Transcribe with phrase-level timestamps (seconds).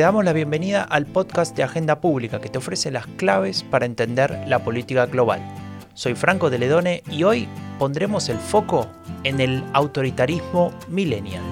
[0.00, 3.84] Te damos la bienvenida al podcast de Agenda Pública que te ofrece las claves para
[3.84, 5.42] entender la política global.
[5.92, 7.46] Soy Franco de Ledone y hoy
[7.78, 8.88] pondremos el foco
[9.24, 11.42] en el autoritarismo millennial.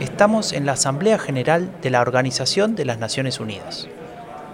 [0.00, 3.88] Estamos en la Asamblea General de la Organización de las Naciones Unidas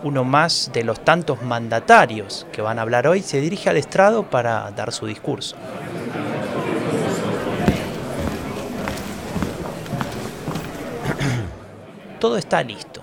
[0.04, 4.28] uno más de los tantos mandatarios que van a hablar hoy, se dirige al estrado
[4.28, 5.56] para dar su discurso.
[12.20, 13.02] Todo está listo.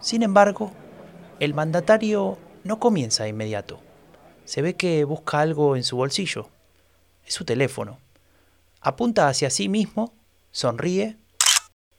[0.00, 0.72] Sin embargo,
[1.40, 3.78] el mandatario no comienza de inmediato.
[4.46, 6.48] Se ve que busca algo en su bolsillo.
[7.26, 7.98] Es su teléfono.
[8.80, 10.14] Apunta hacia sí mismo,
[10.52, 11.18] sonríe,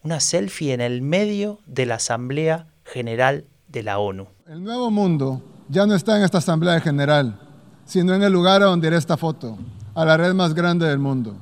[0.04, 4.28] una selfie en el medio de la Asamblea General de la ONU.
[4.48, 7.40] El nuevo mundo ya no está en esta Asamblea General,
[7.86, 9.58] sino en el lugar a donde irá esta foto,
[9.96, 11.36] a la red más grande del mundo,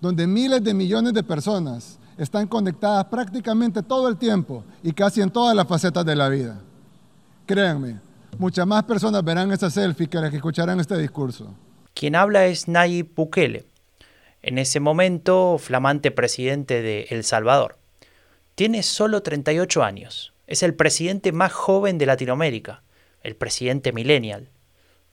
[0.00, 5.30] donde miles de millones de personas están conectadas prácticamente todo el tiempo y casi en
[5.30, 6.60] todas las facetas de la vida.
[7.46, 8.00] Créanme,
[8.38, 11.54] muchas más personas verán esta selfie que las que escucharán este discurso.
[11.94, 13.66] Quien habla es Nayib Bukele,
[14.42, 17.78] en ese momento flamante presidente de El Salvador.
[18.54, 22.82] Tiene solo 38 años es el presidente más joven de Latinoamérica,
[23.22, 24.50] el presidente millennial.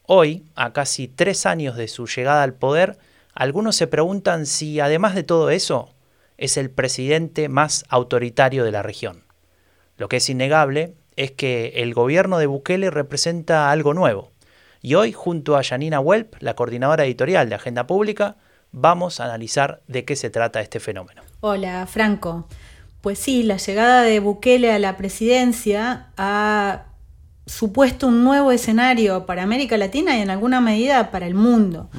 [0.01, 2.97] Hoy, a casi tres años de su llegada al poder,
[3.35, 5.93] algunos se preguntan si, además de todo eso,
[6.39, 9.25] es el presidente más autoritario de la región.
[9.97, 14.31] Lo que es innegable es que el gobierno de Bukele representa algo nuevo.
[14.81, 18.37] Y hoy, junto a Janina Welp, la coordinadora editorial de Agenda Pública,
[18.71, 21.21] vamos a analizar de qué se trata este fenómeno.
[21.41, 22.47] Hola, Franco.
[23.01, 26.85] Pues sí, la llegada de Bukele a la presidencia ha
[27.47, 31.89] supuesto un nuevo escenario para América Latina y en alguna medida para el mundo.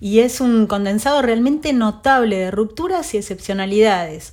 [0.00, 4.32] Y es un condensado realmente notable de rupturas y excepcionalidades.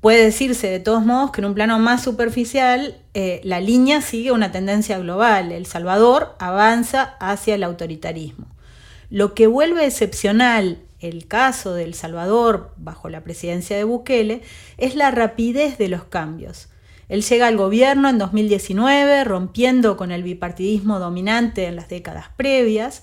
[0.00, 4.32] Puede decirse de todos modos que en un plano más superficial eh, la línea sigue
[4.32, 5.52] una tendencia global.
[5.52, 8.46] El Salvador avanza hacia el autoritarismo.
[9.10, 14.42] Lo que vuelve excepcional el caso de El Salvador bajo la presidencia de Bukele
[14.76, 16.68] es la rapidez de los cambios.
[17.08, 23.02] Él llega al gobierno en 2019 rompiendo con el bipartidismo dominante en las décadas previas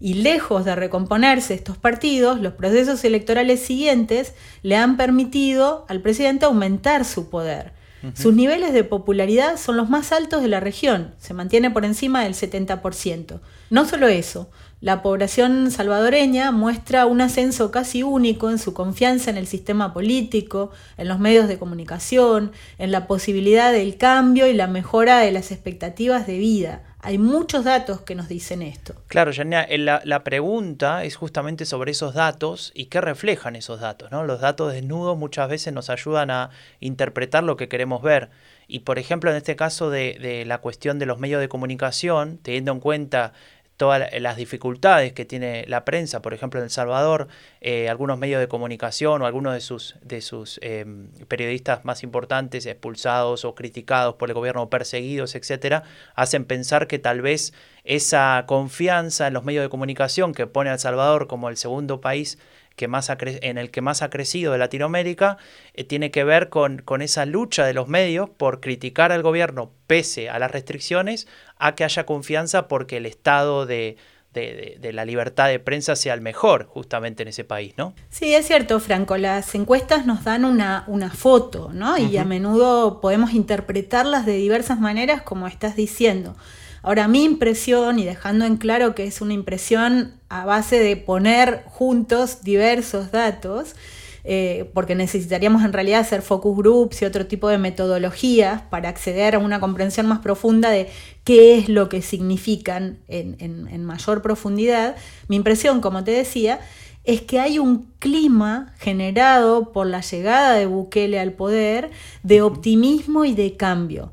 [0.00, 6.44] y lejos de recomponerse estos partidos, los procesos electorales siguientes le han permitido al presidente
[6.44, 7.72] aumentar su poder.
[8.14, 12.22] Sus niveles de popularidad son los más altos de la región, se mantiene por encima
[12.22, 13.40] del 70%.
[13.70, 14.50] No solo eso,
[14.80, 20.70] la población salvadoreña muestra un ascenso casi único en su confianza en el sistema político,
[20.96, 25.50] en los medios de comunicación, en la posibilidad del cambio y la mejora de las
[25.50, 26.84] expectativas de vida.
[27.00, 28.94] Hay muchos datos que nos dicen esto.
[29.06, 34.10] Claro, Janina, la, la, pregunta es justamente sobre esos datos y qué reflejan esos datos.
[34.10, 34.24] ¿no?
[34.24, 36.50] Los datos desnudos muchas veces nos ayudan a
[36.80, 38.30] interpretar lo que queremos ver.
[38.66, 42.72] Y por ejemplo, en este caso de la cuestión de los medios de comunicación, teniendo
[42.72, 43.32] en cuenta
[43.78, 47.28] todas las dificultades que tiene la prensa, por ejemplo en El Salvador,
[47.60, 52.66] eh, algunos medios de comunicación o algunos de sus, de sus em, periodistas más importantes
[52.66, 55.84] expulsados o criticados por el gobierno, perseguidos, etcétera,
[56.16, 60.74] hacen pensar que tal vez esa confianza en los medios de comunicación que pone a
[60.74, 62.36] El Salvador como el segundo país
[62.78, 65.36] que más en el que más ha crecido de Latinoamérica,
[65.74, 69.72] eh, tiene que ver con, con, esa lucha de los medios por criticar al gobierno
[69.86, 71.28] pese a las restricciones,
[71.58, 73.96] a que haya confianza porque el estado de,
[74.32, 77.94] de, la libertad de prensa sea el mejor justamente en ese país, ¿no?
[78.10, 81.98] Sí, es cierto, Franco, las encuestas nos dan una, una foto, ¿no?
[81.98, 86.36] Y a menudo podemos interpretarlas de diversas maneras, como estás diciendo.
[86.82, 91.64] Ahora, mi impresión, y dejando en claro que es una impresión a base de poner
[91.66, 93.74] juntos diversos datos,
[94.24, 99.34] eh, porque necesitaríamos en realidad hacer focus groups y otro tipo de metodologías para acceder
[99.34, 100.88] a una comprensión más profunda de
[101.24, 104.96] qué es lo que significan en, en mayor profundidad.
[105.28, 106.60] Mi impresión, como te decía,
[107.04, 111.90] es que hay un clima generado por la llegada de Bukele al poder
[112.22, 114.12] de optimismo y de cambio.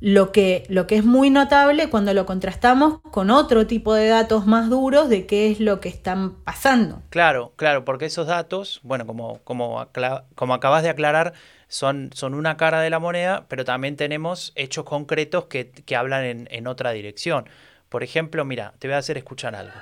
[0.00, 4.46] Lo que, lo que es muy notable cuando lo contrastamos con otro tipo de datos
[4.46, 7.02] más duros de qué es lo que están pasando.
[7.10, 9.86] Claro, claro, porque esos datos, bueno, como, como,
[10.34, 11.34] como acabas de aclarar,
[11.68, 16.24] son, son una cara de la moneda, pero también tenemos hechos concretos que, que hablan
[16.24, 17.48] en, en otra dirección.
[17.90, 19.74] Por ejemplo, mira, te voy a hacer escuchar algo.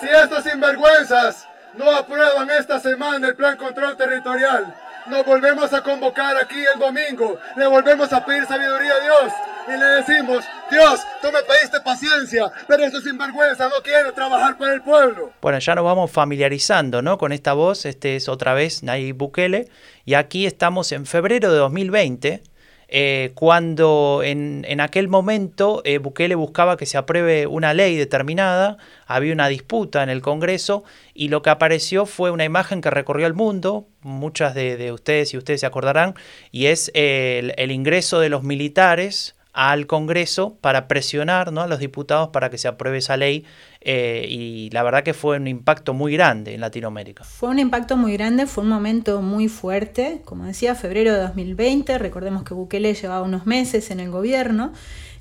[0.00, 1.46] Si estos sinvergüenzas
[1.76, 4.74] no aprueban esta semana el plan control territorial,
[5.06, 9.32] nos volvemos a convocar aquí el domingo, le volvemos a pedir sabiduría a Dios
[9.66, 14.74] y le decimos, Dios, tú me pediste paciencia, pero estos sinvergüenza no quieren trabajar para
[14.74, 15.32] el pueblo.
[15.40, 17.18] Bueno, ya nos vamos familiarizando ¿no?
[17.18, 17.86] con esta voz.
[17.86, 19.68] Este es otra vez Nayib Bukele.
[20.04, 22.42] Y aquí estamos en febrero de 2020
[22.88, 29.32] eh, cuando en, aquel momento eh, Bukele buscaba que se apruebe una ley determinada, había
[29.32, 30.84] una disputa en el Congreso
[31.14, 35.38] y lo que apareció fue una imagen que recorrió el mundo, muchas de, ustedes y
[35.38, 36.14] ustedes se acordarán,
[36.50, 41.62] y es el ingreso de los militares al Congreso para presionar ¿no?
[41.62, 43.44] a los diputados para que se apruebe esa ley
[43.80, 47.22] eh, y la verdad que fue un impacto muy grande en Latinoamérica.
[47.22, 51.98] Fue un impacto muy grande, fue un momento muy fuerte, como decía, febrero de 2020,
[51.98, 54.72] recordemos que Bukele llevaba unos meses en el gobierno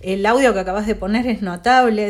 [0.03, 2.09] el audio que acabas de poner es notable.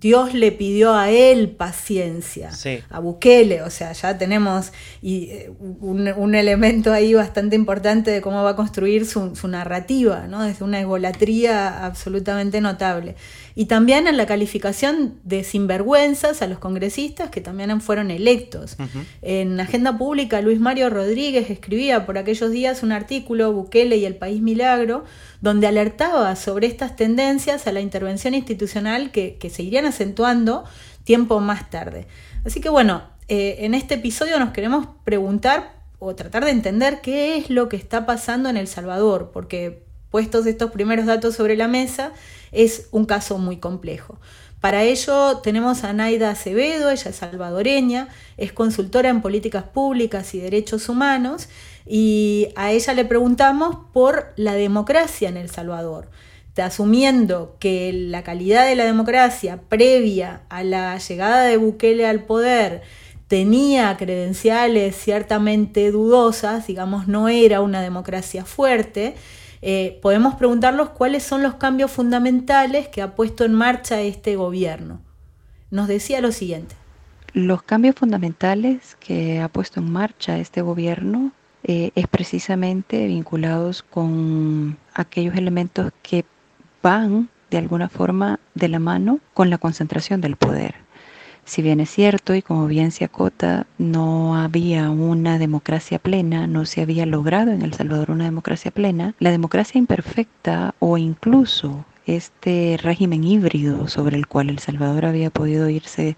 [0.00, 2.50] Dios, le pidió a él paciencia,
[2.88, 3.62] a Bukele.
[3.62, 4.72] O sea, ya tenemos
[5.02, 10.42] eh, un, elemento ahí bastante importante de cómo va a construir su, narrativa, ¿no?
[10.42, 13.16] desde una egolatría absolutamente notable.
[13.54, 18.76] Y también en la calificación de sinvergüenzas a los congresistas que también fueron electos.
[19.20, 24.14] En Agenda Pública, Luis Mario Rodríguez escribía por aquellos días un artículo, Bukele y el
[24.14, 25.04] País Milagro,
[25.42, 30.64] donde alertaba sobre estas tendencias a la intervención institucional que, se irían acentuando
[31.04, 32.06] tiempo más tarde.
[32.46, 37.36] Así que bueno, eh, en este episodio nos queremos preguntar o tratar de entender qué
[37.36, 41.66] es lo que está pasando en El Salvador, porque puestos estos primeros datos sobre la
[41.66, 42.12] mesa,
[42.52, 44.18] es un caso muy complejo.
[44.60, 50.40] Para ello tenemos a Naida Acevedo, ella es salvadoreña, es consultora en políticas públicas y
[50.40, 51.48] derechos humanos
[51.86, 56.08] y a ella le preguntamos por la democracia en El Salvador,
[56.56, 62.82] asumiendo que la calidad de la democracia previa a la llegada de Bukele al poder
[63.28, 69.14] tenía credenciales ciertamente dudosas, digamos, no era una democracia fuerte,
[69.62, 75.00] eh, podemos preguntarnos cuáles son los cambios fundamentales que ha puesto en marcha este gobierno.
[75.70, 76.74] Nos decía lo siguiente.
[77.32, 81.32] Los cambios fundamentales que ha puesto en marcha este gobierno
[81.64, 86.24] eh, es precisamente vinculados con aquellos elementos que
[86.82, 90.74] van de alguna forma de la mano con la concentración del poder.
[91.44, 96.64] Si bien es cierto, y como bien se acota, no había una democracia plena, no
[96.66, 102.78] se había logrado en El Salvador una democracia plena, la democracia imperfecta o incluso este
[102.80, 106.16] régimen híbrido sobre el cual El Salvador había podido irse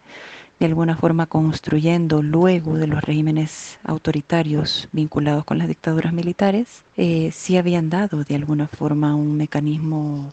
[0.59, 7.31] de alguna forma construyendo luego de los regímenes autoritarios vinculados con las dictaduras militares, eh,
[7.57, 10.33] habían dado de alguna forma un mecanismo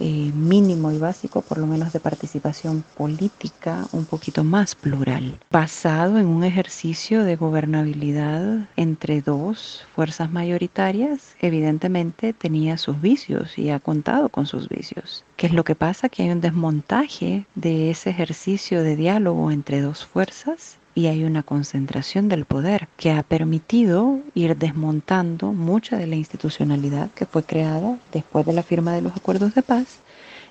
[0.00, 6.18] eh, mínimo y básico, por lo menos de participación política un poquito más plural, basado
[6.18, 13.80] en un ejercicio de gobernabilidad entre dos fuerzas mayoritarias, evidentemente tenía sus vicios y ha
[13.80, 15.24] contado con sus vicios.
[15.36, 16.08] ¿Qué es lo que pasa?
[16.08, 21.42] Que hay un desmontaje de ese ejercicio de diálogo entre dos fuerzas y hay una
[21.42, 27.98] concentración del poder que ha permitido ir desmontando mucha de la institucionalidad que fue creada
[28.12, 30.03] después de la firma de los acuerdos de paz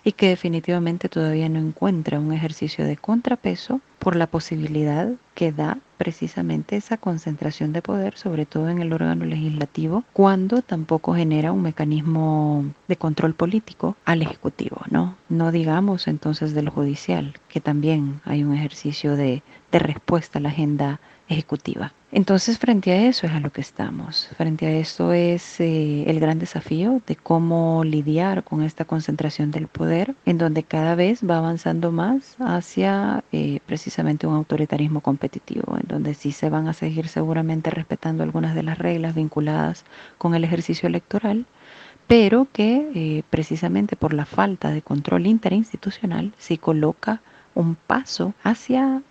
[0.04, 5.80] y que definitivamente todavía no encuentra un ejercicio de contrapeso por la posibilidad que da
[5.98, 11.62] precisamente esa concentración de poder, sobre todo en el órgano legislativo, cuando tampoco genera un
[11.62, 15.16] mecanismo de control político al Ejecutivo, ¿no?
[15.30, 19.42] No digamos entonces del judicial, que también hay un ejercicio de,
[19.72, 21.94] de respuesta a la agenda ejecutiva.
[22.12, 24.30] Entonces, frente a eso es a lo que estamos.
[24.38, 29.68] Frente a esto es eh, el gran desafío de cómo lidiar con esta concentración del
[29.68, 35.88] poder, en donde cada vez va avanzando más hacia eh, precisamente un autoritarismo competitivo, en
[35.88, 39.86] donde sí se van a seguir seguramente respetando algunas de las reglas vinculadas
[40.20, 41.48] con el ejercicio electoral,
[42.06, 47.22] pero que eh, precisamente por la falta de control interinstitucional sí coloca
[47.56, 49.02] un paso hacia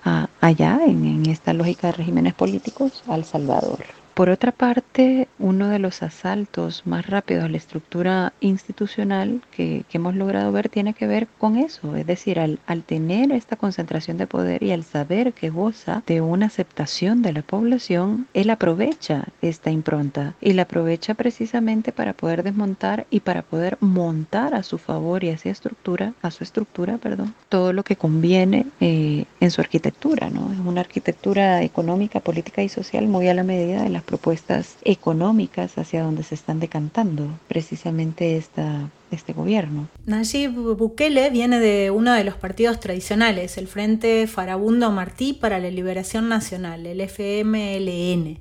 [0.40, 4.01] allá en, en esta lógica de regímenes políticos al Salvador.
[4.14, 10.14] Por otra parte, uno de los asaltos más rápidos a la estructura institucional que, hemos
[10.14, 14.26] logrado ver tiene que ver con eso, es decir, al, al, tener esta concentración de
[14.26, 19.70] poder y al saber que goza de una aceptación de la población, él aprovecha esta
[19.70, 25.24] impronta y la aprovecha precisamente para poder desmontar y para poder montar a su favor
[25.24, 30.28] y hacia estructura, a su estructura, perdón, todo lo que conviene eh, en su arquitectura,
[30.30, 30.52] ¿no?
[30.52, 35.78] Es una arquitectura económica, política y social muy a la medida de la propuestas económicas
[35.78, 39.88] hacia donde se están decantando precisamente esta, este gobierno.
[40.06, 45.70] Nayib Bukele viene de uno de los partidos tradicionales, el Frente Farabundo Martí para la
[45.70, 48.40] Liberación Nacional, el FMLN.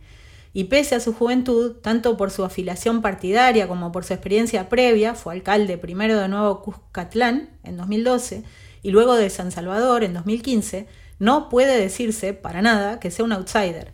[0.53, 5.15] Y pese a su juventud, tanto por su afiliación partidaria como por su experiencia previa,
[5.15, 8.43] fue alcalde primero de Nuevo Cuscatlán en 2012
[8.83, 10.87] y luego de San Salvador en 2015,
[11.21, 13.91] no puede decirse para nada que sea un outsider.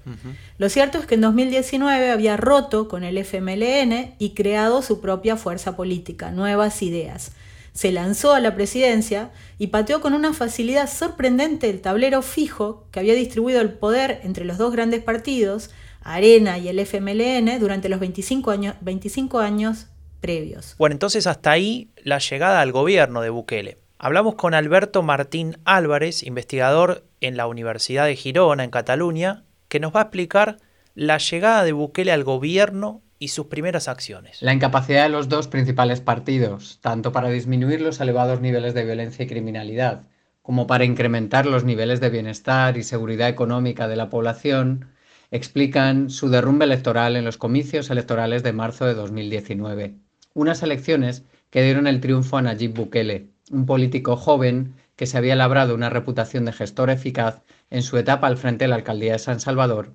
[0.57, 5.35] Lo cierto es que en 2019 había roto con el FMLN y creado su propia
[5.35, 7.33] fuerza política, Nuevas Ideas.
[7.73, 13.01] Se lanzó a la presidencia y pateó con una facilidad sorprendente el tablero fijo que
[13.01, 15.69] había distribuido el poder entre los dos grandes partidos,
[16.03, 19.87] Arena y el FMLN, durante los 25 años, 25 años
[20.21, 20.75] previos.
[20.77, 23.79] Bueno, entonces hasta ahí la llegada al gobierno de Bukele.
[23.99, 29.95] Hablamos con Alberto Martín Álvarez, investigador en la Universidad de Girona, en Cataluña, que nos
[29.95, 30.57] va a explicar
[30.93, 34.39] la llegada de Bukele al gobierno y sus primeras acciones.
[34.43, 39.25] La incapacidad de los dos principales partidos, tanto para disminuir los elevados niveles de violencia
[39.25, 40.03] y criminalidad,
[40.43, 44.91] como para incrementar los niveles de bienestar y seguridad económica de la población,
[45.31, 49.95] explican su derrumbe electoral en los comicios electorales de marzo de 2019.
[50.35, 55.35] Unas elecciones que dieron el triunfo a Nayib Bukele, un político joven que se había
[55.35, 59.19] labrado una reputación de gestor eficaz en su etapa al frente de la alcaldía de
[59.19, 59.93] San Salvador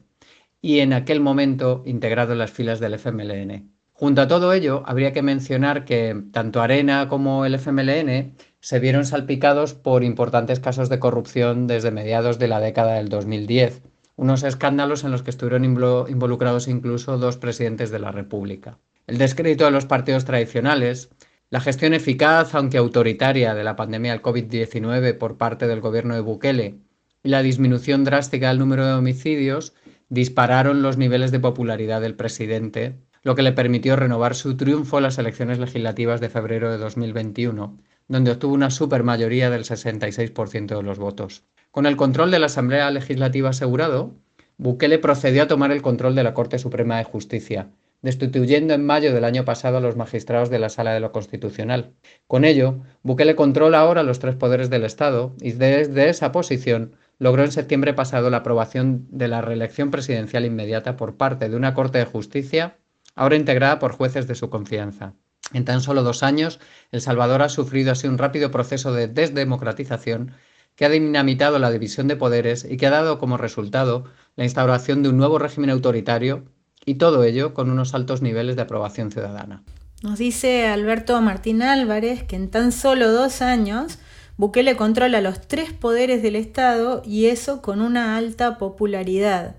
[0.60, 3.72] y en aquel momento integrado en las filas del FMLN.
[3.92, 9.04] Junto a todo ello, habría que mencionar que tanto Arena como el FMLN se vieron
[9.04, 13.82] salpicados por importantes casos de corrupción desde mediados de la década del 2010,
[14.16, 18.78] unos escándalos en los que estuvieron involucrados incluso dos presidentes de la República.
[19.06, 21.10] El descrédito de los partidos tradicionales,
[21.52, 26.22] la gestión eficaz, aunque autoritaria, de la pandemia del COVID-19 por parte del gobierno de
[26.22, 26.76] Bukele
[27.22, 29.74] y la disminución drástica del número de homicidios
[30.08, 35.02] dispararon los niveles de popularidad del presidente, lo que le permitió renovar su triunfo en
[35.02, 37.76] las elecciones legislativas de febrero de 2021,
[38.08, 41.44] donde obtuvo una supermayoría del 66% de los votos.
[41.70, 44.14] Con el control de la Asamblea Legislativa asegurado,
[44.56, 47.68] Bukele procedió a tomar el control de la Corte Suprema de Justicia,
[48.02, 51.94] destituyendo en mayo del año pasado a los magistrados de la Sala de lo Constitucional.
[52.26, 57.44] Con ello, Bukele controla ahora los tres poderes del Estado y desde esa posición logró
[57.44, 61.98] en septiembre pasado la aprobación de la reelección presidencial inmediata por parte de una Corte
[61.98, 62.76] de Justicia
[63.14, 65.14] ahora integrada por jueces de su confianza.
[65.52, 70.32] En tan solo dos años, El Salvador ha sufrido así un rápido proceso de desdemocratización
[70.76, 74.04] que ha dinamitado la división de poderes y que ha dado como resultado
[74.36, 76.44] la instauración de un nuevo régimen autoritario
[76.84, 79.62] y todo ello con unos altos niveles de aprobación ciudadana.
[80.02, 83.98] Nos dice Alberto Martín Álvarez que en tan solo dos años
[84.36, 89.56] Bukele controla los tres poderes del Estado y eso con una alta popularidad.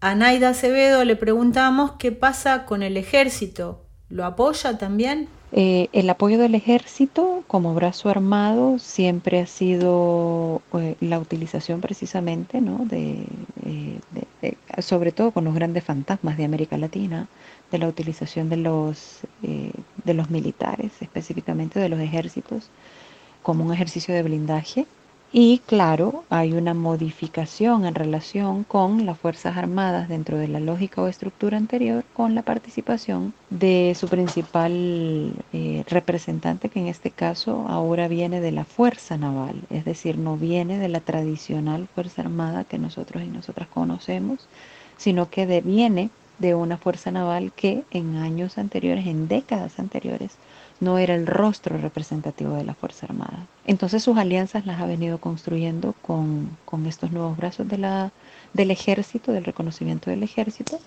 [0.00, 3.84] A Naida Acevedo le preguntamos qué pasa con el ejército.
[4.08, 5.28] ¿Lo apoya también?
[5.54, 12.62] Eh, el apoyo del ejército como brazo armado siempre ha sido eh, la utilización precisamente,
[12.62, 12.86] ¿no?
[12.86, 13.26] De,
[13.66, 17.28] eh, sobre todo con los grandes fantasmas de América Latina,
[17.70, 22.70] de la utilización de los, de los militares, específicamente de los ejércitos,
[23.42, 24.86] como un ejercicio de blindaje
[25.34, 31.00] y claro, hay una modificación en relación con las Fuerzas Armadas dentro de la lógica
[31.00, 37.64] o estructura anterior con la participación de su principal eh, representante, que en este caso
[37.68, 42.64] ahora viene de la Fuerza Naval, es decir, no viene de la tradicional Fuerza Armada
[42.64, 44.48] que nosotros y nosotras conocemos,
[44.98, 50.36] sino que viene de una Fuerza Naval que en años anteriores, en décadas anteriores,
[50.80, 53.46] no era el rostro representativo de la Fuerza Armada.
[53.66, 58.12] Entonces sus alianzas las ha venido construyendo con, estos nuevos brazos de la,
[58.52, 60.78] del ejército, del reconocimiento del ejército,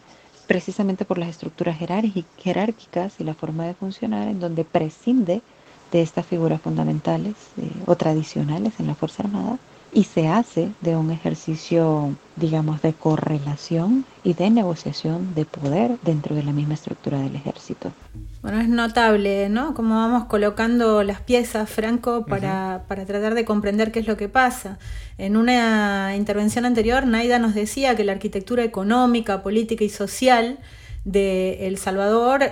[0.48, 5.42] precisamente por las estructuras jerárquicas y la forma de funcionar en donde prescinde
[5.92, 9.58] de estas figuras fundamentales eh, o tradicionales en la Fuerza Armada
[9.94, 16.36] y se hace de un ejercicio, digamos, de correlación y de negociación de poder dentro
[16.36, 17.92] de la misma estructura del ejército.
[18.42, 19.74] Bueno, es notable, ¿no?
[19.74, 24.30] Cómo vamos colocando las piezas, Franco, para, para, tratar de comprender qué es lo que
[24.30, 24.78] pasa.
[25.18, 30.60] En una intervención anterior, Naida nos decía que la arquitectura económica, política y social
[31.06, 32.44] de El Salvador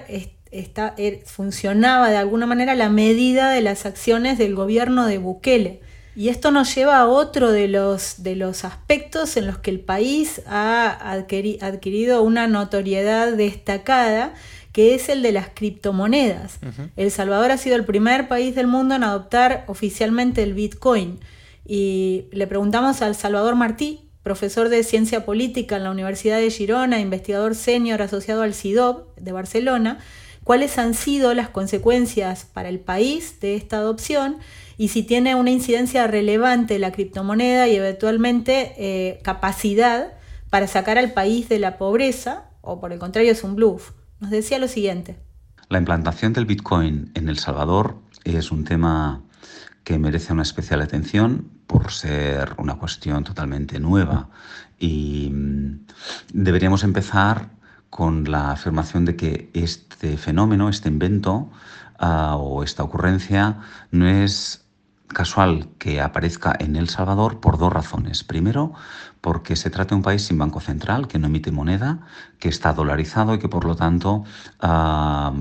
[0.53, 5.17] está, er, funcionaba de alguna manera a la medida de las acciones del gobierno de
[5.17, 5.81] Bukele.
[6.15, 9.79] Y esto nos lleva a otro de los, de los aspectos en los que el
[9.79, 14.33] país ha adquirido una notoriedad destacada,
[14.71, 16.59] que es el de las criptomonedas.
[16.95, 21.19] El Salvador ha sido el primer país del mundo en adoptar oficialmente el Bitcoin.
[21.65, 26.99] Y le preguntamos al Salvador Martí, profesor de ciencia política en la Universidad de Girona,
[26.99, 29.99] investigador senior asociado al CIDOB de Barcelona,
[30.43, 34.37] cuáles han sido las consecuencias para el país de esta adopción
[34.77, 40.13] y si tiene una incidencia relevante la criptomoneda y eventualmente eh, capacidad
[40.49, 43.91] para sacar al país de la pobreza o por el contrario es un bluff.
[44.19, 45.17] Nos decía lo siguiente.
[45.69, 49.23] La implantación del Bitcoin en El Salvador es un tema
[49.83, 54.29] que merece una especial atención por ser una cuestión totalmente nueva
[54.79, 55.85] y mm,
[56.33, 57.49] deberíamos empezar
[57.93, 61.51] con la afirmación de que este fenómeno, este invento
[61.99, 63.59] ah, o esta ocurrencia
[63.91, 64.65] no es
[65.09, 68.23] casual que aparezca en El Salvador por dos razones.
[68.23, 68.73] Primero,
[69.21, 71.99] porque se trata de un país sin banco central, que no emite moneda,
[72.39, 74.23] que está dolarizado y que por lo tanto
[74.59, 75.31] ah,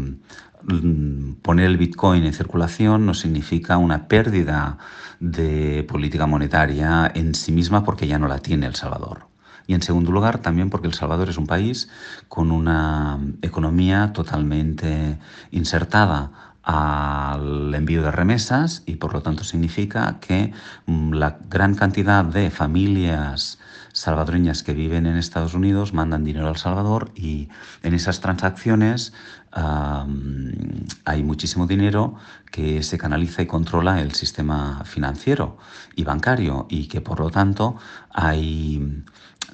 [0.65, 4.77] mm, poner el Bitcoin en circulación no significa una pérdida
[5.21, 9.32] de política monetaria en sí misma porque ya no la tiene El Salvador.
[9.67, 11.89] Y en segundo lugar, también porque El Salvador es un país
[12.29, 15.19] con una economía totalmente
[15.51, 16.31] insertada
[16.63, 20.53] al envío de remesas y por lo tanto significa que
[20.87, 23.59] mm, la gran cantidad de familias
[23.93, 27.49] salvadoreñas que viven en Estados Unidos mandan dinero al Salvador y
[27.83, 29.13] en esas transacciones
[29.55, 32.15] hay muchísimo dinero
[32.51, 35.59] que se canaliza y controla el sistema financiero
[35.95, 37.77] y bancario y que por lo tanto
[38.11, 39.05] hay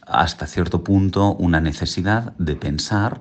[0.09, 3.21] hasta cierto punto una necesidad de pensar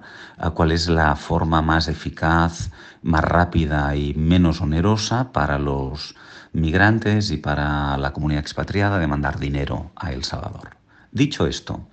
[0.54, 6.16] cuál es la forma más eficaz, más rápida y menos onerosa para los
[6.54, 10.78] migrantes y para la comunidad expatriada de mandar dinero a El Salvador.
[11.12, 11.88] Dicho esto,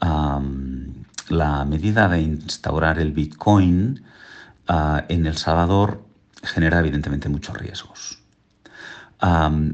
[0.00, 4.02] la medida de instaurar el Bitcoin
[4.68, 6.04] ah, en El Salvador
[6.42, 8.20] genera evidentemente muchos riesgos.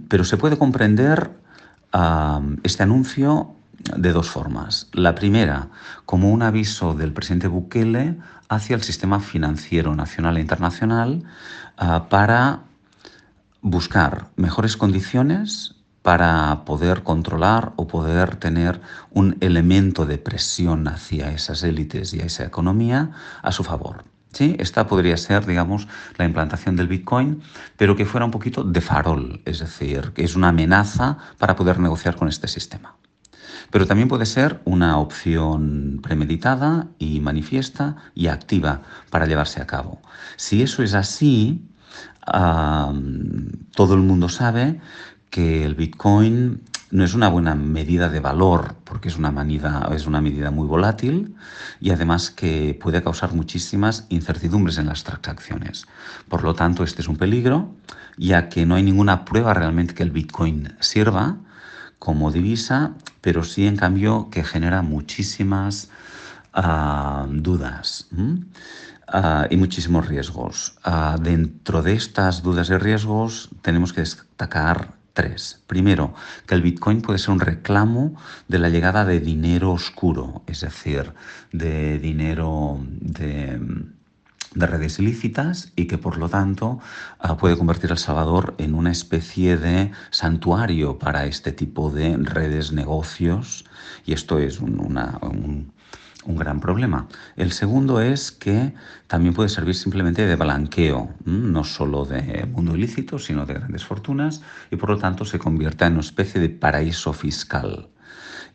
[0.09, 1.31] pero se puede comprender
[2.63, 3.55] este anuncio
[3.97, 4.89] de dos formas.
[4.93, 5.69] La primera,
[6.05, 8.17] como un aviso del presidente Bukele
[8.49, 11.23] hacia el sistema financiero nacional e internacional
[11.77, 12.61] ah, para
[13.61, 21.63] buscar mejores condiciones para poder controlar o poder tener un elemento de presión hacia esas
[21.63, 23.13] élites y a esa economía
[23.43, 24.05] a su favor.
[24.31, 24.55] ¿Sí?
[24.59, 25.89] Esta podría ser, digamos,
[26.19, 27.41] la implantación del Bitcoin,
[27.79, 31.79] pero que fuera un poquito de farol, es decir, que es una amenaza para poder
[31.79, 32.97] negociar con este sistema.
[33.75, 40.01] Pero también puede ser una opción premeditada y manifiesta y activa para llevarse a cabo.
[40.37, 41.61] Si eso es así,
[42.25, 44.81] todo el mundo sabe
[45.29, 50.07] que el Bitcoin no es una buena medida de valor porque es una, medida, es
[50.07, 51.35] una medida muy volátil
[51.81, 55.89] y además que puede causar muchísimas incertidumbres en las transacciones.
[56.29, 57.75] Por lo tanto, este es un peligro
[58.19, 61.39] ya que no hay ninguna prueba realmente que el Bitcoin sirva
[62.05, 65.91] como divisa, pero sí en cambio que genera muchísimas
[66.53, 68.09] ah, dudas.
[69.09, 70.77] Ah, y muchísimos riesgos.
[70.85, 76.13] Ah, dentro de estas dudas y riesgos tenemos que destacar Tres, primero,
[76.45, 78.17] que el Bitcoin puede ser un reclamo
[78.49, 81.13] de la llegada de dinero oscuro, es decir,
[81.53, 83.61] de dinero de,
[84.55, 86.81] redes ilícitas y que por lo tanto
[87.19, 92.73] ah, puede convertir El Salvador en una especie de santuario para este tipo de redes,
[92.73, 93.65] negocios,
[94.07, 95.73] y esto es una, un,
[96.27, 97.07] un gran problema.
[97.37, 98.75] El segundo es que
[99.07, 104.43] también puede servir simplemente de blanqueo, no solo de mundo ilícito, sino de grandes fortunas,
[104.71, 107.89] y por lo tanto se convierta en una especie de paraíso fiscal.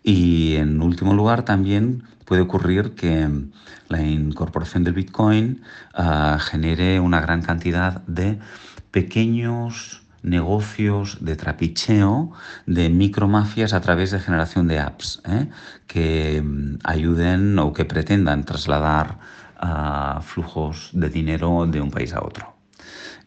[0.01, 3.27] Y en último lugar también puede ocurrir que
[3.87, 5.63] la incorporación del Bitcoin
[5.95, 8.37] ah, genere una gran cantidad de
[8.91, 12.31] pequeños negocios de trapicheo
[12.67, 15.49] de micromafias a través de generación de apps ¿eh?
[15.87, 19.17] que mm, ayuden o que pretendan trasladar
[19.57, 22.53] ah, flujos de dinero de un país a otro.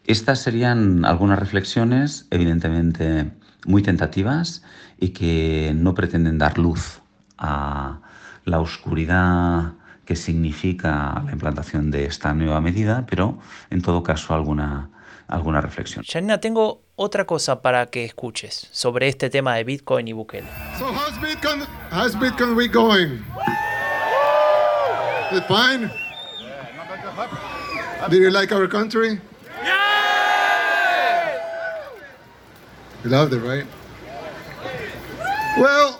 [0.05, 3.33] Estas serían algunas reflexiones, evidentemente
[3.65, 4.63] muy tentativas
[4.97, 7.01] y que no pretenden dar luz
[7.37, 7.99] a
[8.45, 9.73] la oscuridad
[10.05, 14.89] que significa la implantación de esta nueva medida, pero en todo caso alguna
[15.27, 16.03] alguna reflexión.
[16.07, 20.47] Janina, tengo otra cosa para que escuches sobre este tema de Bitcoin y Bukele.
[20.77, 23.23] So how's Bitcoin, how's Bitcoin we going?
[25.31, 25.89] Is it fine?
[28.09, 29.19] Did you like our country?
[29.63, 29.79] Yeah!
[33.03, 33.65] You loved it, right?
[35.57, 35.99] Well,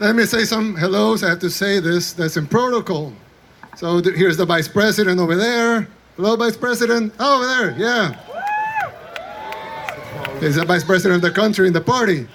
[0.00, 1.22] let me say some hellos.
[1.22, 2.12] I have to say this.
[2.12, 3.12] That's in protocol.
[3.76, 5.88] So here's the vice president over there.
[6.16, 7.14] Hello, Vice President.
[7.18, 8.12] Oh, over there, yeah.
[10.38, 12.26] He's the Vice President of the country in the party.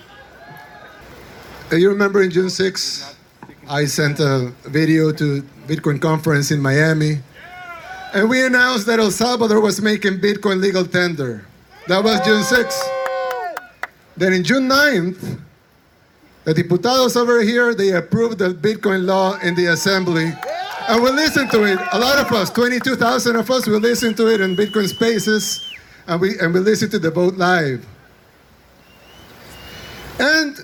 [1.71, 3.15] Uh, you remember in June 6,
[3.69, 7.19] I sent a video to Bitcoin conference in Miami,
[8.15, 11.45] and we announced that El Salvador was making Bitcoin legal tender.
[11.87, 12.89] That was June 6.
[14.17, 15.39] Then in June 9th,
[16.45, 20.31] the diputados over here, they approved the Bitcoin law in the assembly.
[20.87, 21.79] And we listen to it.
[21.91, 25.73] A lot of us, 22,000 of us, we listen to it in Bitcoin Spaces.
[26.07, 27.83] and we, and we listened to the vote live.
[30.19, 30.63] And,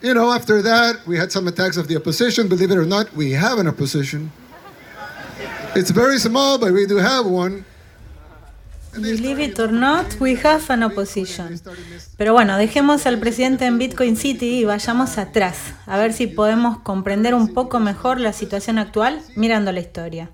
[0.00, 2.48] you know, after that, we had some attacks of the opposition.
[2.48, 4.30] Believe it or not, we have an opposition.
[5.74, 7.64] It's very small, but we do have one.
[8.98, 11.60] Believe it or not, we have an opposition.
[12.16, 16.78] Pero bueno, dejemos al presidente en Bitcoin City y vayamos atrás, a ver si podemos
[16.78, 20.30] comprender un poco mejor la situación actual mirando la historia.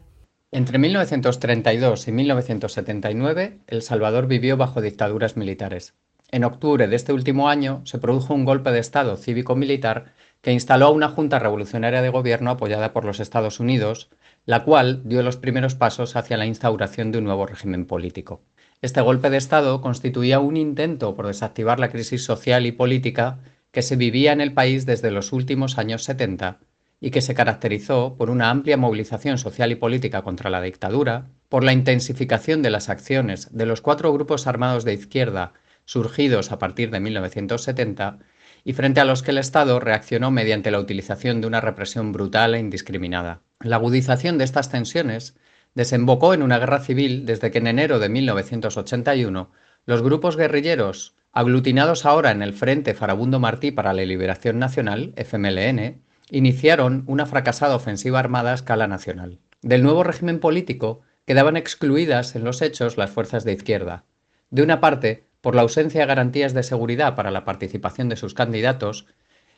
[0.53, 5.95] Entre 1932 y 1979, El Salvador vivió bajo dictaduras militares.
[6.31, 10.87] En octubre de este último año se produjo un golpe de Estado cívico-militar que instaló
[10.87, 14.11] a una junta revolucionaria de gobierno apoyada por los Estados Unidos,
[14.45, 18.43] la cual dio los primeros pasos hacia la instauración de un nuevo régimen político.
[18.83, 23.39] Este golpe de Estado constituía un intento por desactivar la crisis social y política
[23.71, 26.59] que se vivía en el país desde los últimos años 70
[27.01, 31.63] y que se caracterizó por una amplia movilización social y política contra la dictadura, por
[31.63, 35.53] la intensificación de las acciones de los cuatro grupos armados de izquierda
[35.85, 38.19] surgidos a partir de 1970
[38.65, 42.57] y frente a los que el Estado reaccionó mediante la utilización de una represión brutal
[42.57, 43.43] e indiscriminada.
[43.61, 45.37] La agudización de estas tensiones
[45.75, 49.51] desembocó en una guerra civil desde que en enero de 1981
[49.85, 56.03] los grupos guerrilleros, aglutinados ahora en el Frente Farabundo Martí para la Liberación Nacional, FMLN,
[56.31, 59.39] iniciaron una fracasada ofensiva armada a escala nacional.
[59.61, 64.05] Del nuevo régimen político quedaban excluidas en los hechos las fuerzas de izquierda.
[64.51, 68.35] De una parte, por la ausencia de garantías de seguridad para la participación de sus
[68.35, 69.07] candidatos,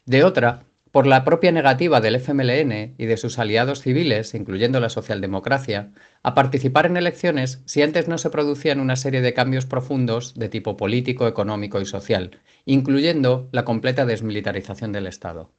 [0.06, 4.88] de otra, por la propia negativa del FMLN y de sus aliados civiles, incluyendo la
[4.88, 5.90] socialdemocracia,
[6.22, 10.48] a participar en elecciones si antes no se producían una serie de cambios profundos de
[10.48, 15.50] tipo político, económico y social, incluyendo la completa desmilitarización del Estado.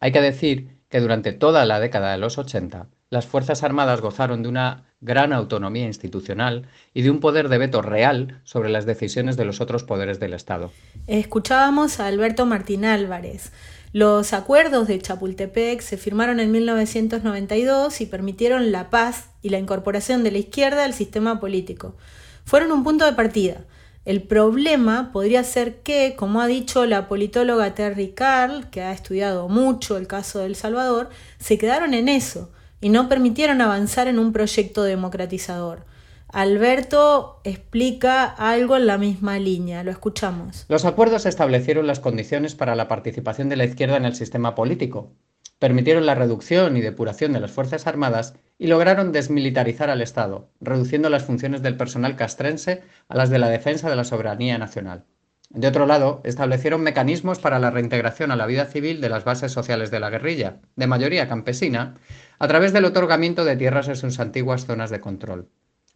[0.00, 4.42] Hay que decir que durante toda la década de los 80, las Fuerzas Armadas gozaron
[4.42, 9.36] de una gran autonomía institucional y de un poder de veto real sobre las decisiones
[9.36, 10.72] de los otros poderes del Estado.
[11.06, 13.52] Escuchábamos a Alberto Martín Álvarez.
[13.92, 20.22] Los acuerdos de Chapultepec se firmaron en 1992 y permitieron la paz y la incorporación
[20.22, 21.96] de la izquierda al sistema político.
[22.44, 23.64] Fueron un punto de partida.
[24.04, 29.48] El problema podría ser que, como ha dicho la politóloga Terry Carl, que ha estudiado
[29.48, 32.50] mucho el caso de El Salvador, se quedaron en eso
[32.82, 35.84] y no permitieron avanzar en un proyecto democratizador.
[36.32, 40.66] Alberto explica algo en la misma línea, lo escuchamos.
[40.68, 45.12] Los acuerdos establecieron las condiciones para la participación de la izquierda en el sistema político,
[45.58, 51.08] permitieron la reducción y depuración de las Fuerzas Armadas y lograron desmilitarizar al Estado, reduciendo
[51.08, 55.04] las funciones del personal castrense a las de la defensa de la soberanía nacional.
[55.50, 59.50] De otro lado, establecieron mecanismos para la reintegración a la vida civil de las bases
[59.50, 61.94] sociales de la guerrilla, de mayoría campesina,
[62.38, 65.48] a través del otorgamiento de tierras en sus antiguas zonas de control.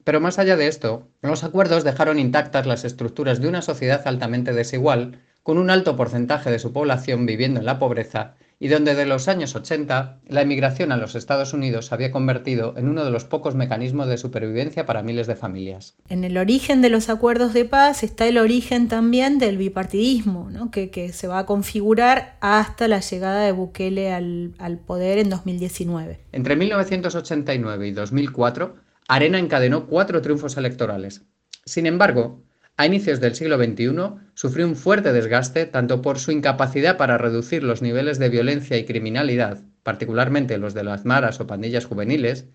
[0.05, 4.53] Pero más allá de esto, los acuerdos dejaron intactas las estructuras de una sociedad altamente
[4.53, 9.07] desigual, con un alto porcentaje de su población viviendo en la pobreza y donde de
[9.07, 13.11] los años 80 la emigración a los Estados Unidos se había convertido en uno de
[13.11, 15.97] los pocos mecanismos de supervivencia para miles de familias.
[16.09, 21.13] En el origen de los acuerdos de paz está el origen también del bipartidismo, que,
[21.13, 26.21] se va a configurar hasta la llegada de Bukele al, al poder en 2019.
[26.31, 28.77] Entre 1989 y 2004,
[29.09, 31.23] Arena encadenó cuatro triunfos electorales.
[31.65, 32.43] Sin embargo,
[32.77, 33.93] a inicios del siglo XXI
[34.35, 38.85] sufrió un fuerte desgaste tanto por su incapacidad para reducir los niveles de violencia y
[38.85, 42.47] criminalidad, particularmente los de las maras o pandillas juveniles,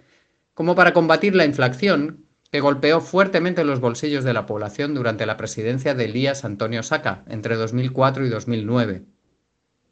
[0.54, 5.38] como para combatir la inflación que golpeó fuertemente los bolsillos de la población durante la
[5.38, 9.04] presidencia de Elías Antonio Saca entre 2004 y 2009.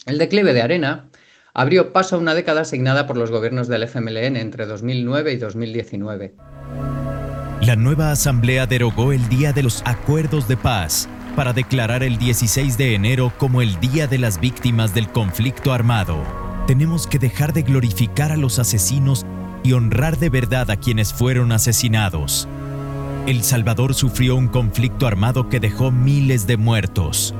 [0.05, 1.09] El declive de Arena
[1.55, 6.35] abrió paso a una década asignada por los gobiernos del FMLN entre 2009 y 2019.
[7.61, 12.77] La nueva asamblea derogó el Día de los Acuerdos de Paz para declarar el 16
[12.77, 16.17] de enero como el Día de las Víctimas del Conflicto Armado.
[16.67, 19.25] Tenemos que dejar de glorificar a los asesinos
[19.63, 22.49] y honrar de verdad a quienes fueron asesinados.
[23.27, 27.33] El Salvador sufrió un conflicto armado que dejó miles de muertos.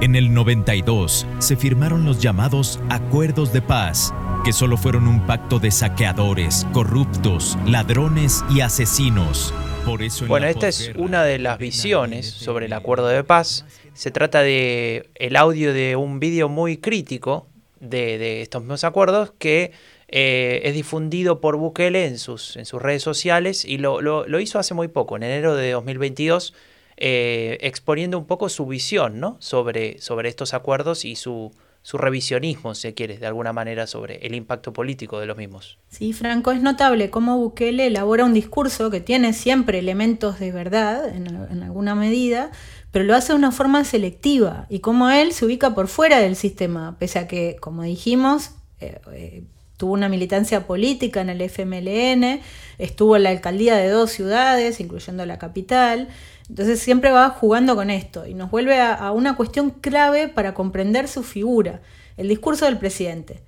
[0.00, 5.58] En el 92 se firmaron los llamados Acuerdos de Paz, que solo fueron un pacto
[5.58, 9.52] de saqueadores, corruptos, ladrones y asesinos.
[9.84, 13.64] Por eso bueno, esta es una de las visiones sobre el acuerdo de paz.
[13.92, 17.48] Se trata de el audio de un vídeo muy crítico
[17.80, 19.72] de, estos mismos acuerdos que
[20.06, 24.60] eh, es difundido por Bukele en sus, en sus redes sociales y lo, lo, hizo
[24.60, 26.54] hace muy poco, en enero de 2022,
[27.00, 29.36] eh, exponiendo un poco su visión ¿no?
[29.38, 34.34] sobre, sobre estos acuerdos y su, su revisionismo, si quiere, de alguna manera sobre el
[34.34, 35.78] impacto político de los mismos.
[35.88, 41.08] Sí, Franco, es notable cómo Bukele elabora un discurso que tiene siempre elementos de verdad,
[41.08, 42.50] en, alguna medida,
[42.90, 46.36] pero lo hace de una forma selectiva y cómo él se ubica por fuera del
[46.36, 49.44] sistema, pese a que, como dijimos, eh, eh,
[49.78, 52.40] tuvo una militancia política en el FMLN,
[52.78, 56.08] estuvo en la alcaldía de dos ciudades, incluyendo la capital,
[56.50, 61.06] entonces siempre va jugando con esto y nos vuelve a, una cuestión clave para comprender
[61.06, 61.80] su figura,
[62.16, 63.42] el discurso del presidente.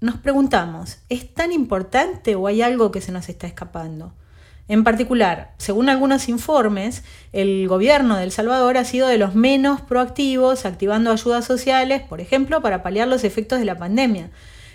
[0.00, 4.14] Nos preguntamos, ¿es tan importante o hay algo que se nos está escapando?
[4.68, 9.80] En particular, según algunos informes, el gobierno de El Salvador ha sido de los menos
[9.80, 14.30] proactivos activando ayudas sociales, por ejemplo, para paliar los efectos de la pandemia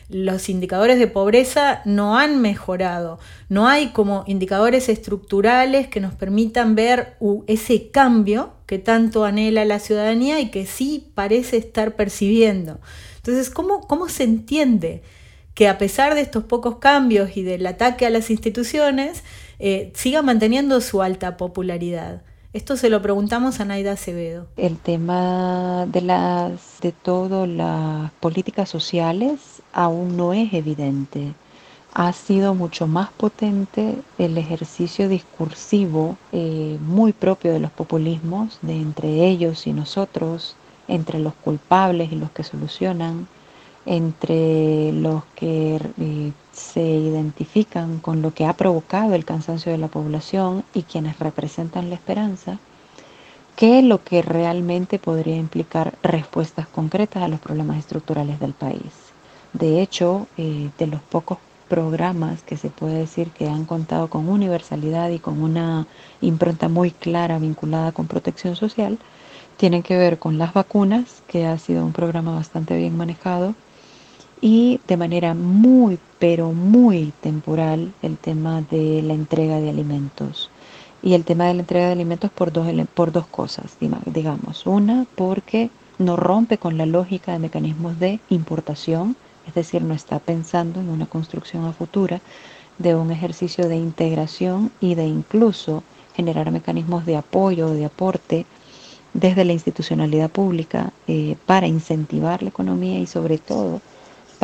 [0.10, 3.20] los indicadores de pobreza no han mejorado.
[3.50, 9.80] No hay como indicadores estructurales que nos permitan ver ese cambio que tanto anhela la
[9.80, 12.80] ciudadanía y que sí parece estar percibiendo.
[13.18, 15.02] Entonces, ¿cómo, cómo se entiende
[15.56, 19.24] que a pesar de estos pocos cambios y del ataque a las instituciones,
[19.58, 22.22] eh, siga manteniendo su alta popularidad?
[22.56, 24.48] Esto se lo preguntamos a Naida Acevedo.
[24.56, 31.34] El tema de las de todo las políticas sociales aún no es evidente.
[31.94, 38.76] Ha sido mucho más potente el ejercicio discursivo eh, muy propio de los populismos, de
[38.76, 40.56] entre ellos y nosotros,
[40.88, 43.28] entre los culpables y los que solucionan,
[43.86, 49.90] entre los que eh, se identifican con lo que ha provocado el cansancio de la
[49.90, 52.58] población y quienes representan la esperanza,
[53.56, 58.94] que lo que realmente podría implicar respuestas concretas a los problemas estructurales del país.
[59.54, 61.38] De hecho, eh, de los pocos
[61.68, 65.88] programas que se puede decir que han contado con universalidad y con una
[66.22, 68.98] impronta muy clara vinculada con protección social,
[69.58, 73.56] tienen que ver con las vacunas, que ha sido un programa bastante bien manejado,
[74.42, 80.50] y de manera muy, pero muy temporal el tema de la entrega de alimentos.
[81.02, 84.66] Y el tema de la entrega de alimentos por dos, por dos cosas, digamos.
[84.66, 89.16] Una, porque no rompe con la lógica de mecanismos de importación,
[89.48, 92.22] es decir, no está pensando en una construcción a futura
[92.78, 95.84] de un ejercicio de integración y de incluso
[96.16, 98.46] generar mecanismos de apoyo, de aporte
[99.14, 103.82] desde la institucionalidad pública eh, para incentivar la economía y sobre todo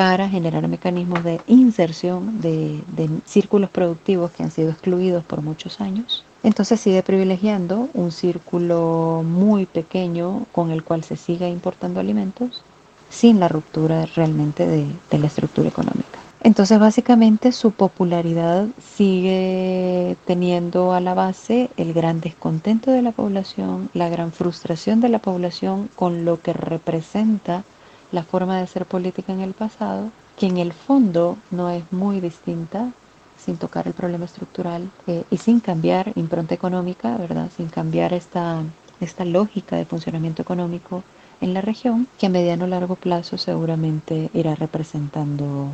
[0.01, 2.81] para generar mecanismos de inserción de,
[3.23, 6.25] círculos productivos que han sido excluidos por muchos años.
[6.41, 12.63] Entonces sigue privilegiando un círculo muy pequeño con el cual se siga importando alimentos
[13.11, 16.17] sin la ruptura realmente de, de la estructura económica.
[16.43, 23.91] Entonces básicamente su popularidad sigue teniendo a la base el gran descontento de la población,
[23.93, 27.63] la gran frustración de la población con lo que representa
[28.12, 32.19] la forma de hacer política en el pasado, que en el fondo no es muy
[32.19, 32.91] distinta,
[33.38, 37.50] sin tocar el problema estructural eh, y sin cambiar impronta económica, ¿verdad?
[37.56, 38.62] Sin cambiar esta,
[39.00, 41.04] esta lógica de funcionamiento económico
[41.41, 45.69] en la región, que a mediano o largo plazo seguramente irá representando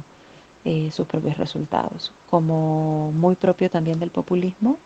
[0.63, 2.13] eh, sus propios resultados.
[2.29, 4.77] Como muy propio también del populismo,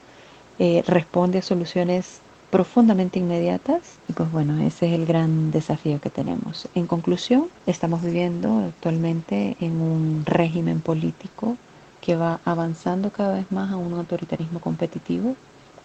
[0.58, 3.98] eh, responde a soluciones profundamente inmediatas.
[4.08, 6.68] Y pues bueno, ese es el gran desafío que tenemos.
[6.76, 11.58] En conclusión, estamos viviendo actualmente en un régimen político
[12.02, 15.36] que va avanzando cada vez más a un autoritarismo competitivo,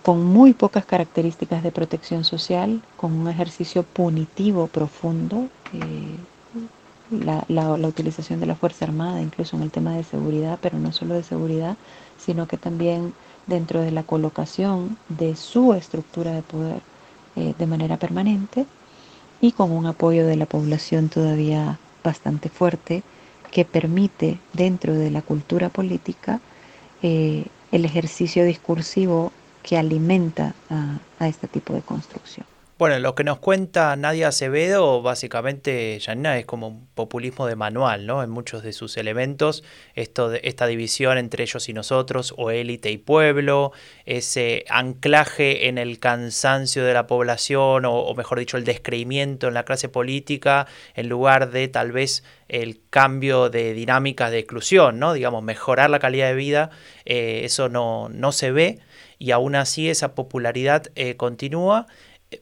[0.03, 6.17] con muy pocas características de protección social, con un ejercicio punitivo profundo, eh,
[7.11, 10.93] la, la, utilización de la Fuerza Armada, incluso en el tema de seguridad, pero no
[10.93, 11.77] solo de seguridad,
[12.19, 13.15] sino que también
[13.47, 16.81] dentro de la colocación de su estructura de poder
[17.37, 18.67] eh, de manera permanente
[19.41, 23.03] y con un apoyo de la población todavía bastante fuerte
[23.51, 26.41] que permite dentro de la cultura política
[27.03, 29.33] eh, el ejercicio discursivo
[29.63, 30.55] que alimenta
[31.19, 32.47] a este tipo de construcción.
[32.79, 38.05] Bueno, lo que nos cuenta Nadia Acevedo, básicamente, Janina, es como un populismo de manual,
[38.05, 38.23] ¿no?
[38.23, 42.91] En muchos de sus elementos, esto de, esta división entre ellos y nosotros, o élite
[42.91, 43.73] y pueblo,
[44.05, 49.65] ese anclaje en el cansancio de la población, o, mejor dicho, el descreimiento en la
[49.65, 55.15] clase política, en lugar de tal vez el cambio de dinámicas de exclusión, ¿no?
[55.15, 56.69] Digamos, mejorar la calidad de vida,
[57.07, 58.81] eh, eso no, no se ve,
[59.19, 61.87] y aún así esa popularidad eh, continúa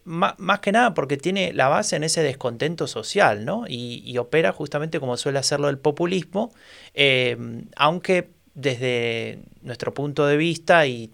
[0.05, 3.65] más, que nada porque tiene la base en ese descontento social, ¿no?
[3.69, 6.53] Y, opera justamente como suele hacerlo el populismo,
[6.95, 7.37] eh,
[7.77, 11.11] aunque desde nuestro punto de vista y,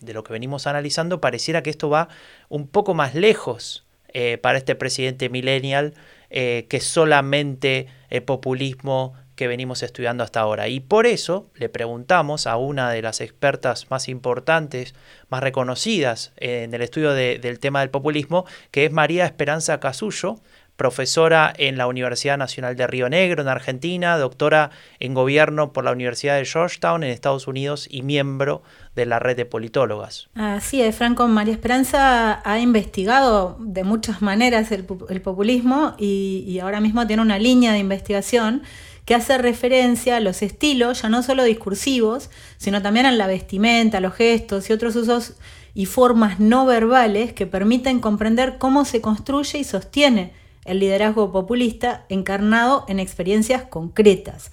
[0.00, 2.08] de lo que venimos analizando, pareciera que esto va
[2.48, 5.94] un poco más lejos eh, para este presidente millennial
[6.30, 10.68] eh, que solamente el populismo que venimos estudiando hasta ahora.
[10.68, 14.94] Y por eso le preguntamos a una de las expertas más importantes,
[15.28, 20.40] más reconocidas en el estudio del tema del populismo, que es María Esperanza Casullo,
[20.76, 25.92] profesora en la Universidad Nacional de Río Negro, en Argentina, doctora en gobierno por la
[25.92, 28.62] Universidad de Georgetown, en Estados Unidos, y miembro
[28.96, 30.28] de la red de politólogas.
[30.34, 31.28] Así es, Franco.
[31.28, 37.38] María Esperanza ha investigado de muchas maneras el, populismo y, y ahora mismo tiene una
[37.38, 38.62] línea de investigación
[39.04, 44.00] que hace referencia a los estilos, ya no solo discursivos, sino también a la vestimenta,
[44.00, 45.34] los gestos y otros usos
[45.74, 50.32] y formas no verbales que permiten comprender cómo se construye y sostiene
[50.64, 54.52] el liderazgo populista encarnado en experiencias concretas.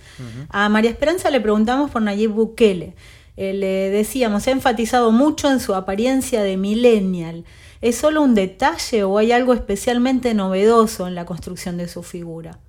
[0.50, 2.96] A María Esperanza le preguntamos por Nayib Bukele.
[3.38, 7.46] Eh, le decíamos, ha enfatizado mucho en su apariencia de millennial.
[7.82, 12.60] ¿Es solo un detalle o hay algo especialmente novedoso en la construcción de su figura?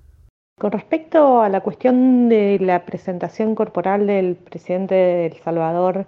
[0.61, 6.05] Con respecto a la cuestión de la presentación corporal del presidente de El Salvador,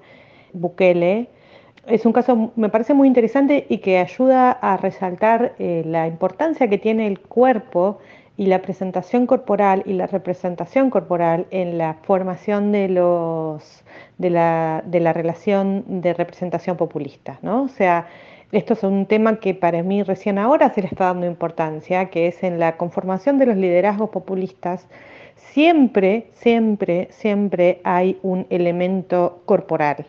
[0.53, 1.27] Bukele,
[1.87, 6.67] es un caso, me parece muy interesante y que ayuda a resaltar eh, la importancia
[6.67, 7.97] que tiene el cuerpo
[8.37, 13.83] y la presentación corporal y la representación corporal en la formación de los
[14.19, 17.63] de la, de la relación de representación populista, ¿no?
[17.63, 18.05] O sea,
[18.53, 22.27] esto es un tema que para mí recién ahora se le está dando importancia, que
[22.27, 24.87] es en la conformación de los liderazgos populistas,
[25.35, 30.05] siempre, siempre, siempre hay un elemento corporal.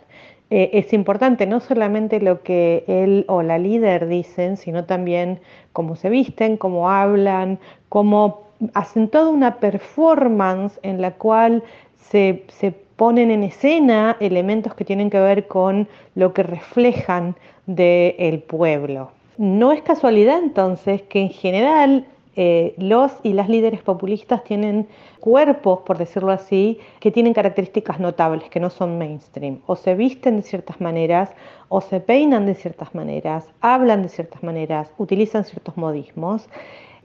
[0.51, 5.41] Eh, es importante no solamente lo que él o la líder dicen, sino también
[5.73, 8.43] cómo se visten, cómo hablan, cómo
[8.75, 11.63] hacen toda una performance en la cual
[11.97, 17.35] se, se ponen en escena elementos que tienen que ver con lo que reflejan
[17.67, 19.11] del pueblo.
[19.37, 24.89] No es casualidad entonces que en general eh, los y las líderes populistas tienen
[25.21, 29.61] cuerpos, por decirlo así, que tienen características notables, que no son mainstream.
[29.67, 31.31] O se visten de ciertas maneras,
[31.69, 36.49] o se peinan de ciertas maneras, hablan de ciertas maneras, utilizan ciertos modismos,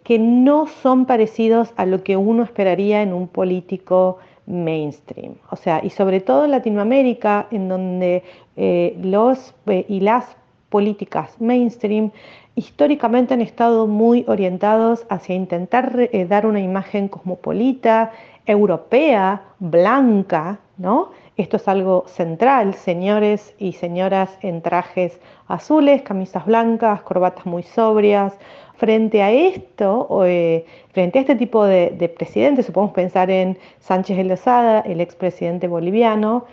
[0.03, 4.17] que no son parecidos a lo que uno esperaría en un político
[4.47, 5.35] mainstream.
[5.51, 8.23] O sea, y sobre todo en Latinoamérica, en donde
[8.57, 10.25] eh, los eh, y las
[10.69, 12.11] políticas mainstream
[12.55, 18.11] históricamente han estado muy orientados hacia intentar eh, dar una imagen cosmopolita,
[18.45, 21.11] europea, blanca, ¿no?
[21.37, 28.33] Esto es algo central, señores y señoras en trajes azules, camisas blancas, corbatas muy sobrias.
[28.75, 34.23] Frente a esto, eh, frente a este tipo de, de presidentes, pensar en Sánchez de
[34.25, 36.45] Lozada, el expresidente boliviano,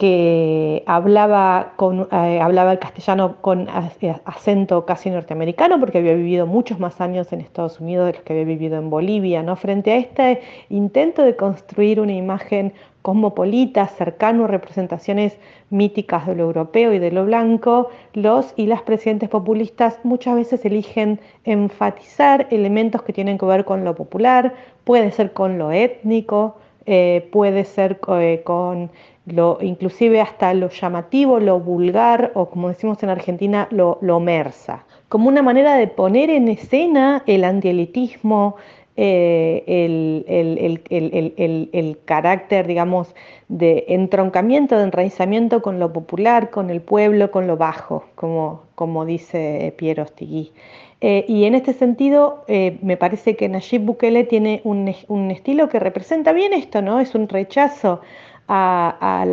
[0.00, 1.72] que eh, hablaba
[2.72, 7.80] el castellano con eh, acento casi norteamericano, porque había vivido muchos más años en Estados
[7.80, 9.42] Unidos de los que había vivido en Bolivia.
[9.42, 9.56] ¿no?
[9.56, 15.36] Frente a este intento de construir una imagen cosmopolita, cercano a representaciones
[15.68, 20.64] míticas de lo europeo y de lo blanco, los y las presidentes populistas muchas veces
[20.64, 26.56] eligen enfatizar elementos que tienen que ver con lo popular, puede ser con lo étnico,
[26.86, 28.90] eh, puede ser con
[29.60, 35.28] inclusive hasta lo llamativo, lo vulgar o como decimos en Argentina, lo, lo mersa, como
[35.28, 38.56] una manera de poner en escena el antielitismo,
[38.96, 39.64] eh,
[40.90, 43.14] el, carácter, digamos,
[43.48, 49.06] de entroncamiento, de enraizamiento con lo popular, con el pueblo, con lo bajo, como, como
[49.06, 50.52] dice Piero Stigui.
[51.00, 55.70] Eh, y en este sentido, eh, me parece que Nayib Bukele tiene un, un, estilo
[55.70, 57.00] que representa bien esto, ¿no?
[57.00, 58.02] Es un rechazo
[58.52, 59.24] a,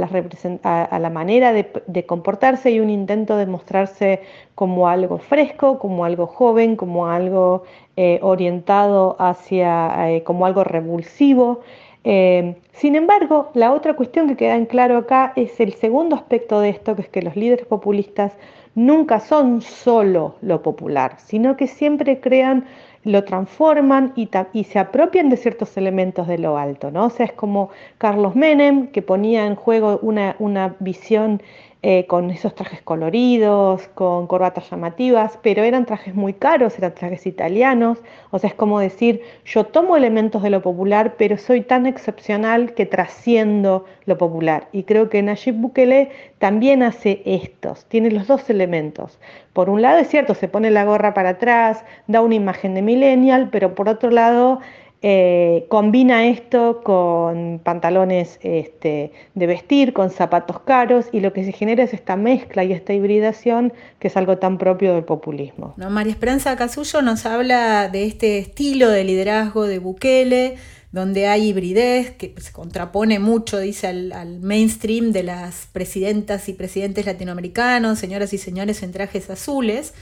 [1.01, 4.21] la, manera de, comportarse y un intento de mostrarse
[4.53, 7.63] como algo fresco, como algo joven, como algo
[7.95, 11.61] eh, orientado hacia, eh, como algo revulsivo.
[12.03, 16.59] Eh, sin embargo, la otra cuestión que queda en claro acá es el segundo aspecto
[16.59, 18.33] de esto, que es que los líderes populistas
[18.75, 22.65] nunca son solo lo popular, sino que siempre crean
[23.07, 24.29] lo transforman y,
[24.63, 27.05] se apropian de ciertos elementos de lo alto, ¿no?
[27.05, 31.41] O sea, es como Carlos Menem, que ponía en juego una visión
[31.83, 37.27] eh, con esos trajes coloridos, con corbatas llamativas, pero eran trajes muy caros, eran trajes
[37.27, 37.99] italianos,
[38.31, 42.73] o sea, es como decir, yo tomo elementos de lo popular, pero soy tan excepcional
[42.73, 44.67] que trasciendo lo popular.
[44.71, 46.09] Y creo que Nayib Bukele
[46.39, 49.19] también hace estos, tiene los dos elementos.
[49.53, 52.81] Por un lado, es cierto, se pone la gorra para atrás, da una imagen de
[52.81, 54.61] millennial, pero por otro lado,
[55.03, 61.51] eh, combina esto con pantalones este, de vestir, con zapatos caros y lo que se
[61.51, 65.75] genera es esta mezcla y esta hibridación que es algo tan propio del populismo.
[65.77, 70.55] María Esperanza Casullo nos habla de este estilo de liderazgo de Bukele,
[70.91, 77.05] donde hay hibridez, que se contrapone mucho, dice, al, mainstream de las presidentas y presidentes
[77.05, 79.93] latinoamericanos, señoras y señores en trajes azules.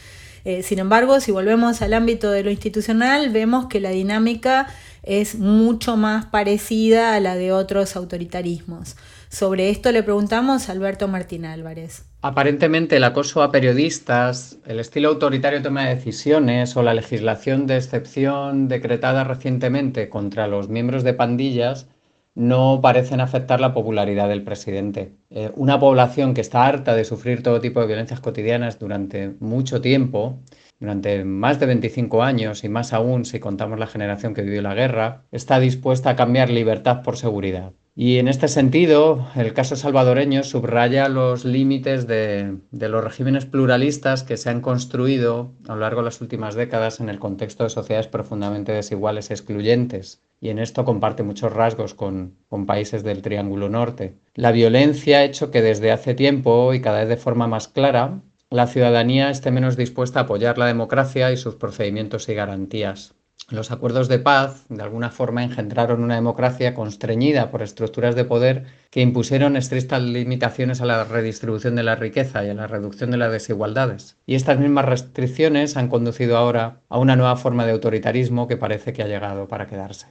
[0.45, 4.67] Eh, sin embargo, si volvemos al ámbito de lo institucional, vemos que la dinámica
[5.01, 8.95] es mucho más parecida a la de otros autoritarismos.
[9.29, 12.05] Sobre esto le preguntamos a Alberto Martín Álvarez.
[12.21, 17.67] Aparentemente el acoso a periodistas, el estilo autoritario de toma de decisiones o la legislación
[17.67, 21.87] de excepción decretada recientemente contra los miembros de pandillas
[22.36, 25.13] no parecen afectar la popularidad del presidente.
[25.29, 29.81] Eh, una población que está harta de sufrir todo tipo de violencias cotidianas durante mucho
[29.81, 30.39] tiempo,
[30.79, 34.75] durante más de 25 años y más aún si contamos la generación que vivió la
[34.75, 37.71] guerra, está dispuesta a cambiar libertad por seguridad.
[37.97, 44.36] Y en este sentido, el caso salvadoreño subraya los límites de, los regímenes pluralistas que
[44.36, 48.09] se han construido a lo largo de las últimas décadas en el contexto de sociedades
[48.09, 50.21] profundamente desiguales e excluyentes.
[50.45, 54.19] Y en esto comparte muchos rasgos con, con países del Triángulo Norte.
[54.35, 58.21] La violencia ha hecho que desde hace tiempo y cada vez de forma más clara,
[58.51, 63.14] la ciudadanía esté menos dispuesta a apoyar la democracia y sus procedimientos y garantías.
[63.49, 68.65] Los acuerdos de paz, de alguna forma, engendraron una democracia constreñida por estructuras de poder
[68.89, 73.17] que impusieron estrictas limitaciones a la redistribución de la riqueza y a la reducción de
[73.17, 74.17] las desigualdades.
[74.25, 78.93] Y estas mismas restricciones han conducido ahora a una nueva forma de autoritarismo que parece
[78.93, 80.07] que ha llegado para quedarse.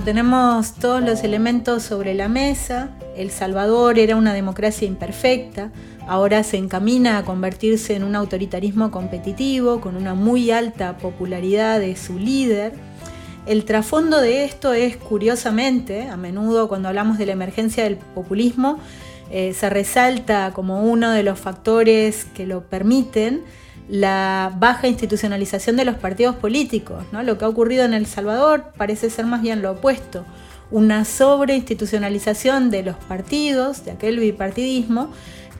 [0.00, 2.90] Tenemos todos los elementos sobre la mesa.
[3.16, 5.70] El Salvador era una democracia imperfecta
[6.06, 11.96] ahora se encamina a convertirse en un autoritarismo competitivo con una muy alta popularidad de
[11.96, 12.72] su líder.
[13.46, 18.78] El trasfondo de esto es, curiosamente, a menudo cuando hablamos de la emergencia del populismo,
[19.30, 23.42] eh, se resalta como uno de los factores que lo permiten
[23.92, 27.04] la baja institucionalización de los partidos políticos.
[27.12, 27.22] ¿no?
[27.22, 30.24] Lo que ha ocurrido en El Salvador parece ser más bien lo opuesto,
[30.70, 35.10] una sobreinstitucionalización de los partidos, de aquel bipartidismo,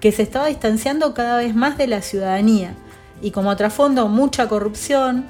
[0.00, 2.74] que se estaba distanciando cada vez más de la ciudadanía
[3.20, 5.26] y como trasfondo mucha corrupción,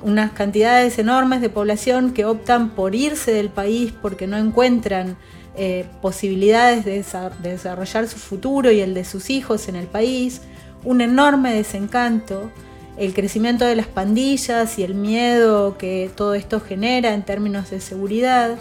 [0.00, 5.18] unas cantidades enormes de población que optan por irse del país porque no encuentran
[5.54, 7.04] eh, posibilidades de,
[7.42, 10.40] desarrollar su futuro y el de sus hijos en el país,
[10.84, 12.50] un enorme desencanto,
[12.96, 17.80] el crecimiento de las pandillas y el miedo que todo esto genera en términos de
[17.80, 18.56] seguridad,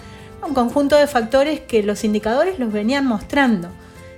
[0.45, 3.69] un conjunto de factores que los indicadores los venían mostrando.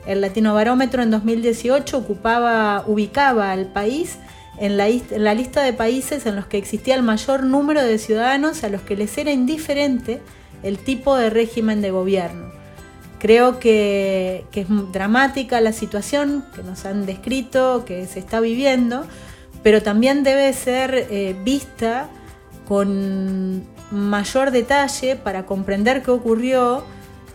[0.05, 4.17] El Latino Barómetro en 2018 ocupaba, ubicaba al país
[4.59, 8.63] la, en la, lista de países en los que existía el mayor número de ciudadanos
[8.63, 10.21] a los que les era indiferente
[10.63, 12.58] el tipo de régimen de gobierno.
[13.19, 19.05] Creo que, es dramática la situación que nos han descrito, que se está viviendo,
[19.61, 22.09] pero también debe ser eh, vista
[22.67, 26.85] con mayor detalle para comprender qué ocurrió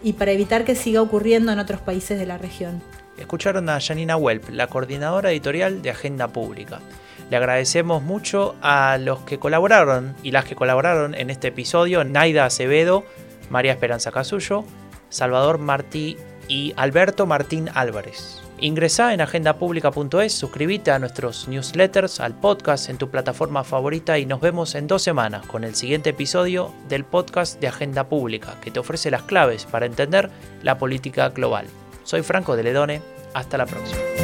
[0.03, 2.82] y para evitar que siga ocurriendo en otros países de la región.
[3.18, 6.80] Escucharon a Janina Welp, la coordinadora editorial de Agenda Pública.
[7.30, 12.45] Le agradecemos mucho a los que colaboraron y las que colaboraron en este episodio, Naida
[12.45, 13.05] Acevedo,
[13.51, 14.64] María Esperanza Casullo,
[15.15, 16.17] Salvador Martí
[16.49, 18.41] y Alberto Martín Álvarez.
[18.59, 24.41] Ingresá en agendapublica.es, suscríbete a nuestros newsletters, al podcast en tu plataforma favorita y nos
[24.41, 28.81] vemos en dos semanas con el siguiente episodio del podcast de Agenda Pública que te
[28.81, 30.31] ofrece las claves para entender
[30.62, 31.67] la política global.
[32.05, 33.03] Soy Franco de Ledone,
[33.35, 34.24] hasta la próxima.